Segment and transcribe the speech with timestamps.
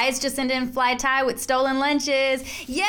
[0.00, 2.42] Hi, it's Jacinda and Fly Tie with Stolen Lunches.
[2.66, 2.84] Yay!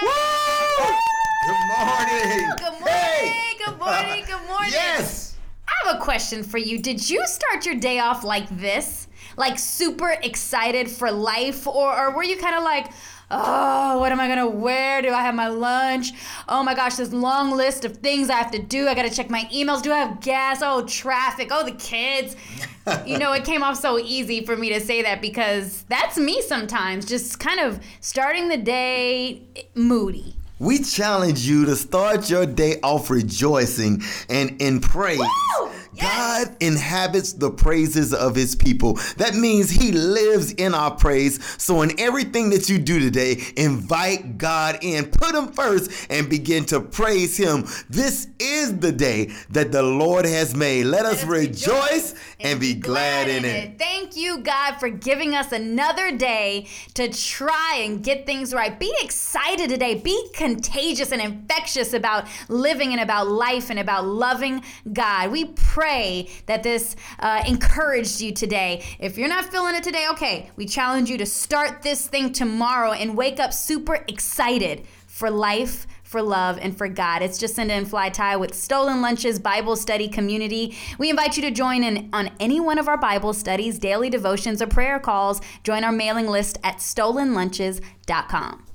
[0.00, 2.50] Good morning.
[2.56, 3.52] Good morning, Hey.
[3.62, 4.72] good morning, good morning.
[4.72, 5.36] Yes.
[5.68, 6.78] I have a question for you.
[6.78, 9.03] Did you start your day off like this?
[9.36, 11.66] Like super excited for life?
[11.66, 12.92] Or, or were you kind of like,
[13.30, 15.02] oh, what am I gonna wear?
[15.02, 16.12] Do I have my lunch?
[16.48, 18.88] Oh my gosh, this long list of things I have to do.
[18.88, 19.82] I gotta check my emails.
[19.82, 20.60] Do I have gas?
[20.62, 21.48] Oh, traffic.
[21.50, 22.36] Oh, the kids.
[23.06, 26.42] you know, it came off so easy for me to say that because that's me
[26.42, 30.36] sometimes, just kind of starting the day eh, moody.
[30.58, 35.18] We challenge you to start your day off rejoicing and in praise.
[35.18, 35.70] Woo!
[35.94, 36.46] Yes.
[36.46, 38.94] God inhabits the praises of his people.
[39.16, 41.42] That means he lives in our praise.
[41.62, 46.64] So, in everything that you do today, invite God in, put him first, and begin
[46.66, 47.64] to praise him.
[47.88, 50.84] This is the day that the Lord has made.
[50.84, 53.78] Let, us us rejoice and be glad in it.
[53.78, 58.78] Thank you, God, for giving us another day to try and get things right.
[58.78, 59.94] Be excited today.
[59.94, 65.30] Be contagious and infectious about living and about life and about loving God.
[65.30, 65.46] We
[65.84, 68.82] pray that this uh, encouraged you today.
[68.98, 72.92] If you're not feeling it today, okay, we challenge you to start this thing tomorrow
[72.92, 77.20] and wake up super excited for life for love and for God.
[77.20, 80.74] It's Jacinda and Fly Tie with Stolen Lunches Bible Study Community.
[80.96, 84.62] We invite you to join in on any one of our Bible studies, daily devotions,
[84.62, 85.42] or prayer calls.
[85.64, 88.73] Join our mailing list at stolenlunches.com.